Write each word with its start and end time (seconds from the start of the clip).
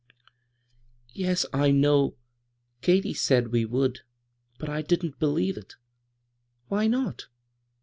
"Yes, 1.23 1.45
1 1.53 1.79
know. 1.79 2.15
Katy 2.81 3.13
said 3.13 3.49
we 3.51 3.65
would, 3.65 3.99
but 4.57 4.67
I 4.67 4.81
didn't 4.81 5.19
believe 5.19 5.57
it" 5.57 5.75
"Why 6.69 6.87
not?" 6.87 7.27